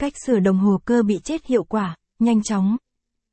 Cách 0.00 0.12
sửa 0.26 0.38
đồng 0.40 0.58
hồ 0.58 0.80
cơ 0.84 1.02
bị 1.02 1.18
chết 1.24 1.46
hiệu 1.46 1.64
quả, 1.64 1.96
nhanh 2.18 2.42
chóng. 2.42 2.76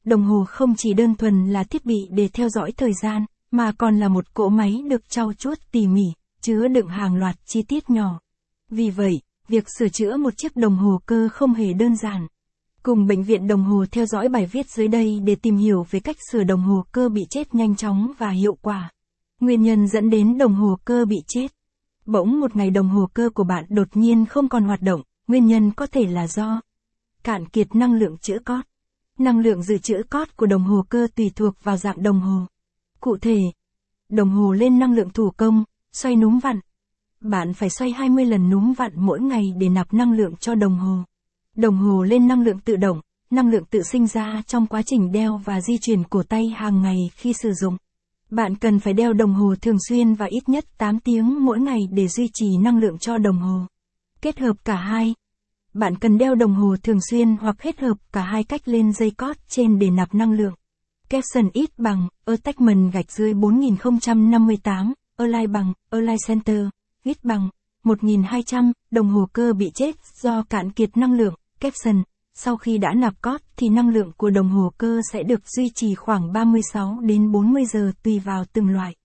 Đồng 0.05 0.23
hồ 0.23 0.45
không 0.47 0.75
chỉ 0.77 0.93
đơn 0.93 1.15
thuần 1.15 1.49
là 1.49 1.63
thiết 1.63 1.85
bị 1.85 2.07
để 2.11 2.27
theo 2.33 2.49
dõi 2.49 2.71
thời 2.71 2.91
gian, 3.01 3.25
mà 3.51 3.71
còn 3.71 3.99
là 3.99 4.07
một 4.07 4.33
cỗ 4.33 4.49
máy 4.49 4.81
được 4.89 5.09
trau 5.09 5.33
chuốt 5.33 5.57
tỉ 5.71 5.87
mỉ, 5.87 6.03
chứa 6.41 6.67
đựng 6.67 6.87
hàng 6.87 7.15
loạt 7.15 7.35
chi 7.45 7.61
tiết 7.61 7.89
nhỏ. 7.89 8.19
Vì 8.69 8.89
vậy, 8.89 9.21
việc 9.47 9.63
sửa 9.77 9.89
chữa 9.89 10.17
một 10.17 10.37
chiếc 10.37 10.55
đồng 10.55 10.75
hồ 10.75 10.99
cơ 11.05 11.29
không 11.31 11.53
hề 11.53 11.73
đơn 11.73 11.95
giản. 11.95 12.27
Cùng 12.83 13.07
bệnh 13.07 13.23
viện 13.23 13.47
đồng 13.47 13.63
hồ 13.63 13.85
theo 13.91 14.05
dõi 14.05 14.29
bài 14.29 14.45
viết 14.45 14.69
dưới 14.69 14.87
đây 14.87 15.19
để 15.23 15.35
tìm 15.35 15.57
hiểu 15.57 15.85
về 15.91 15.99
cách 15.99 16.17
sửa 16.31 16.43
đồng 16.43 16.61
hồ 16.61 16.83
cơ 16.91 17.09
bị 17.09 17.25
chết 17.29 17.55
nhanh 17.55 17.75
chóng 17.75 18.11
và 18.17 18.29
hiệu 18.29 18.57
quả. 18.61 18.91
Nguyên 19.39 19.61
nhân 19.61 19.87
dẫn 19.87 20.09
đến 20.09 20.37
đồng 20.37 20.53
hồ 20.53 20.77
cơ 20.85 21.05
bị 21.05 21.17
chết. 21.27 21.47
Bỗng 22.05 22.39
một 22.39 22.55
ngày 22.55 22.69
đồng 22.69 22.89
hồ 22.89 23.07
cơ 23.13 23.29
của 23.33 23.43
bạn 23.43 23.65
đột 23.69 23.87
nhiên 23.93 24.25
không 24.25 24.49
còn 24.49 24.63
hoạt 24.63 24.81
động, 24.81 25.01
nguyên 25.27 25.45
nhân 25.45 25.71
có 25.71 25.87
thể 25.87 26.05
là 26.05 26.27
do 26.27 26.61
cạn 27.23 27.45
kiệt 27.45 27.75
năng 27.75 27.93
lượng 27.93 28.17
chữa 28.17 28.39
cót. 28.39 28.65
Năng 29.19 29.39
lượng 29.39 29.63
dự 29.63 29.77
trữ 29.77 30.03
cót 30.09 30.37
của 30.37 30.45
đồng 30.45 30.63
hồ 30.63 30.85
cơ 30.89 31.07
tùy 31.15 31.31
thuộc 31.35 31.63
vào 31.63 31.77
dạng 31.77 32.03
đồng 32.03 32.19
hồ. 32.19 32.45
Cụ 32.99 33.17
thể, 33.17 33.39
đồng 34.09 34.29
hồ 34.29 34.53
lên 34.53 34.79
năng 34.79 34.93
lượng 34.93 35.09
thủ 35.09 35.31
công, 35.37 35.63
xoay 35.93 36.15
núm 36.15 36.39
vặn. 36.39 36.59
Bạn 37.21 37.53
phải 37.53 37.69
xoay 37.69 37.91
20 37.91 38.25
lần 38.25 38.49
núm 38.49 38.73
vặn 38.73 38.91
mỗi 38.95 39.21
ngày 39.21 39.53
để 39.57 39.69
nạp 39.69 39.93
năng 39.93 40.11
lượng 40.11 40.35
cho 40.35 40.55
đồng 40.55 40.77
hồ. 40.77 40.97
Đồng 41.55 41.77
hồ 41.77 42.03
lên 42.03 42.27
năng 42.27 42.43
lượng 42.43 42.59
tự 42.59 42.75
động, 42.75 43.01
năng 43.29 43.49
lượng 43.49 43.65
tự 43.65 43.81
sinh 43.83 44.07
ra 44.07 44.41
trong 44.47 44.67
quá 44.67 44.81
trình 44.85 45.11
đeo 45.11 45.37
và 45.37 45.61
di 45.61 45.77
chuyển 45.81 46.03
cổ 46.03 46.23
tay 46.23 46.49
hàng 46.55 46.81
ngày 46.81 46.97
khi 47.15 47.33
sử 47.33 47.53
dụng. 47.53 47.77
Bạn 48.29 48.55
cần 48.55 48.79
phải 48.79 48.93
đeo 48.93 49.13
đồng 49.13 49.33
hồ 49.33 49.55
thường 49.61 49.77
xuyên 49.89 50.13
và 50.13 50.25
ít 50.25 50.49
nhất 50.49 50.65
8 50.77 50.99
tiếng 50.99 51.45
mỗi 51.45 51.59
ngày 51.59 51.79
để 51.91 52.07
duy 52.07 52.29
trì 52.33 52.57
năng 52.57 52.79
lượng 52.79 52.97
cho 52.97 53.17
đồng 53.17 53.39
hồ. 53.39 53.59
Kết 54.21 54.39
hợp 54.39 54.53
cả 54.65 54.75
hai. 54.75 55.15
Bạn 55.73 55.95
cần 55.95 56.17
đeo 56.17 56.35
đồng 56.35 56.55
hồ 56.55 56.75
thường 56.83 56.99
xuyên 57.09 57.35
hoặc 57.37 57.55
kết 57.59 57.79
hợp 57.79 57.97
cả 58.11 58.21
hai 58.21 58.43
cách 58.43 58.61
lên 58.65 58.93
dây 58.93 59.11
cót 59.11 59.35
trên 59.47 59.79
để 59.79 59.89
nạp 59.89 60.15
năng 60.15 60.31
lượng. 60.31 60.53
Capson 61.09 61.49
ít 61.53 61.69
bằng, 61.79 62.07
attachment 62.25 62.93
gạch 62.93 63.11
dưới 63.11 63.33
4058, 63.33 64.93
Align 65.17 65.51
bằng, 65.51 65.73
Align 65.89 66.17
Center, 66.27 66.65
ít 67.03 67.17
bằng, 67.23 67.49
1200, 67.83 68.71
đồng 68.91 69.09
hồ 69.09 69.27
cơ 69.33 69.53
bị 69.53 69.71
chết 69.75 69.95
do 70.21 70.43
cạn 70.43 70.71
kiệt 70.71 70.97
năng 70.97 71.13
lượng, 71.13 71.35
Capson. 71.59 72.03
Sau 72.33 72.57
khi 72.57 72.77
đã 72.77 72.93
nạp 72.93 73.21
cót 73.21 73.41
thì 73.55 73.69
năng 73.69 73.89
lượng 73.89 74.11
của 74.17 74.29
đồng 74.29 74.49
hồ 74.49 74.71
cơ 74.77 74.99
sẽ 75.11 75.23
được 75.23 75.47
duy 75.47 75.69
trì 75.75 75.95
khoảng 75.95 76.33
36 76.33 76.99
đến 77.01 77.31
40 77.31 77.65
giờ 77.65 77.91
tùy 78.03 78.19
vào 78.19 78.45
từng 78.53 78.69
loại. 78.69 78.95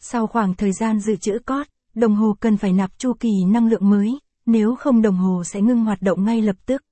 Sau 0.00 0.26
khoảng 0.26 0.54
thời 0.54 0.72
gian 0.72 1.00
dự 1.00 1.16
trữ 1.16 1.32
cót, 1.46 1.66
đồng 1.94 2.14
hồ 2.14 2.36
cần 2.40 2.56
phải 2.56 2.72
nạp 2.72 2.98
chu 2.98 3.12
kỳ 3.20 3.30
năng 3.48 3.68
lượng 3.68 3.90
mới, 3.90 4.18
nếu 4.46 4.74
không 4.74 5.02
đồng 5.02 5.16
hồ 5.16 5.44
sẽ 5.44 5.60
ngưng 5.60 5.84
hoạt 5.84 6.02
động 6.02 6.24
ngay 6.24 6.42
lập 6.42 6.56
tức. 6.66 6.82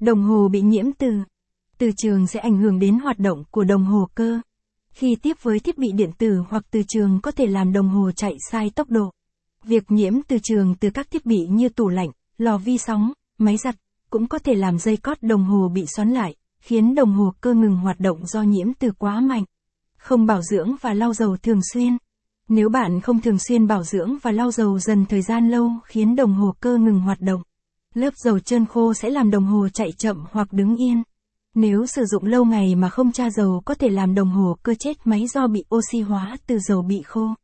Đồng 0.00 0.22
hồ 0.22 0.48
bị 0.48 0.60
nhiễm 0.60 0.92
từ 0.92 1.22
từ 1.78 1.90
trường 1.96 2.26
sẽ 2.26 2.40
ảnh 2.40 2.58
hưởng 2.58 2.78
đến 2.78 2.98
hoạt 2.98 3.18
động 3.18 3.44
của 3.50 3.64
đồng 3.64 3.84
hồ 3.84 4.08
cơ. 4.14 4.40
Khi 4.90 5.16
tiếp 5.22 5.36
với 5.42 5.58
thiết 5.58 5.78
bị 5.78 5.92
điện 5.92 6.10
tử 6.18 6.42
hoặc 6.48 6.64
từ 6.70 6.82
trường 6.88 7.20
có 7.20 7.30
thể 7.30 7.46
làm 7.46 7.72
đồng 7.72 7.88
hồ 7.88 8.10
chạy 8.12 8.36
sai 8.50 8.70
tốc 8.70 8.90
độ. 8.90 9.10
Việc 9.64 9.90
nhiễm 9.90 10.22
từ 10.28 10.38
trường 10.42 10.74
từ 10.74 10.90
các 10.90 11.10
thiết 11.10 11.26
bị 11.26 11.38
như 11.50 11.68
tủ 11.68 11.88
lạnh, 11.88 12.10
lò 12.38 12.58
vi 12.58 12.78
sóng, 12.78 13.12
máy 13.38 13.56
giặt, 13.56 13.74
cũng 14.10 14.26
có 14.26 14.38
thể 14.38 14.54
làm 14.54 14.78
dây 14.78 14.96
cót 14.96 15.22
đồng 15.22 15.44
hồ 15.44 15.68
bị 15.68 15.86
xoắn 15.86 16.10
lại, 16.10 16.34
khiến 16.60 16.94
đồng 16.94 17.12
hồ 17.12 17.32
cơ 17.40 17.54
ngừng 17.54 17.76
hoạt 17.76 18.00
động 18.00 18.26
do 18.26 18.42
nhiễm 18.42 18.74
từ 18.74 18.92
quá 18.98 19.20
mạnh. 19.20 19.44
Không 19.98 20.26
bảo 20.26 20.42
dưỡng 20.42 20.76
và 20.80 20.94
lau 20.94 21.14
dầu 21.14 21.36
thường 21.36 21.60
xuyên. 21.72 21.96
Nếu 22.48 22.68
bạn 22.68 23.00
không 23.00 23.20
thường 23.20 23.38
xuyên 23.38 23.66
bảo 23.66 23.82
dưỡng 23.82 24.16
và 24.22 24.32
lau 24.32 24.50
dầu 24.50 24.78
dần 24.78 25.06
thời 25.06 25.22
gian 25.22 25.48
lâu 25.48 25.70
khiến 25.84 26.16
đồng 26.16 26.34
hồ 26.34 26.54
cơ 26.60 26.76
ngừng 26.76 27.00
hoạt 27.00 27.20
động. 27.20 27.42
Lớp 27.94 28.10
dầu 28.16 28.38
trơn 28.38 28.66
khô 28.66 28.94
sẽ 28.94 29.10
làm 29.10 29.30
đồng 29.30 29.44
hồ 29.44 29.68
chạy 29.68 29.88
chậm 29.98 30.24
hoặc 30.32 30.52
đứng 30.52 30.76
yên. 30.76 31.02
Nếu 31.54 31.86
sử 31.86 32.04
dụng 32.04 32.24
lâu 32.24 32.44
ngày 32.44 32.74
mà 32.74 32.88
không 32.88 33.12
tra 33.12 33.30
dầu 33.30 33.62
có 33.64 33.74
thể 33.74 33.88
làm 33.88 34.14
đồng 34.14 34.30
hồ 34.30 34.56
cơ 34.62 34.74
chết 34.78 34.96
máy 35.04 35.26
do 35.26 35.46
bị 35.46 35.64
oxy 35.74 36.00
hóa 36.00 36.36
từ 36.46 36.58
dầu 36.58 36.82
bị 36.82 37.02
khô. 37.02 37.34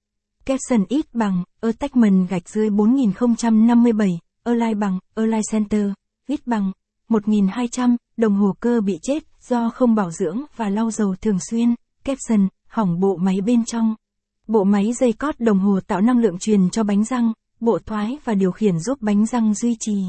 Capson 0.47 0.85
ít 0.89 1.15
bằng, 1.15 1.45
attachment 1.61 2.29
gạch 2.29 2.49
dưới 2.49 2.71
4057, 2.71 4.09
Align 4.45 4.81
bằng, 4.81 4.99
Align 5.15 5.41
Center, 5.53 5.87
ít 6.29 6.47
bằng, 6.47 6.73
1200, 7.09 7.97
đồng 8.17 8.35
hồ 8.35 8.55
cơ 8.61 8.81
bị 8.81 8.99
chết 9.03 9.23
do 9.49 9.71
không 9.71 9.95
bảo 9.95 10.11
dưỡng 10.11 10.45
và 10.57 10.69
lau 10.69 10.91
dầu 10.91 11.15
thường 11.21 11.39
xuyên. 11.51 11.75
Capson, 12.05 12.49
hỏng 12.69 13.01
bộ 13.01 13.17
máy 13.17 13.41
bên 13.47 13.65
trong. 13.65 13.95
Bộ 14.49 14.65
máy 14.65 14.93
dây 14.93 15.13
cót 15.13 15.41
đồng 15.41 15.59
hồ 15.59 15.81
tạo 15.87 16.01
năng 16.01 16.19
lượng 16.19 16.39
truyền 16.39 16.71
cho 16.71 16.85
bánh 16.85 17.05
răng, 17.05 17.33
bộ 17.61 17.79
thoái 17.87 18.19
và 18.25 18.35
điều 18.35 18.53
khiển 18.53 18.79
giúp 18.79 18.99
bánh 19.01 19.27
răng 19.27 19.55
duy 19.55 19.77
trì. 19.81 20.05